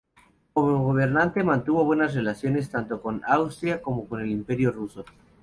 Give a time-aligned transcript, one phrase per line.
[0.53, 5.05] Como gobernante mantuvo buenas relaciones tanto con Austria como con el Imperio ruso.